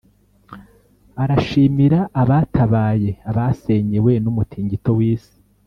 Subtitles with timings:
[1.23, 5.35] arashimira abatabaye abasenyewe n’umutingito w’isi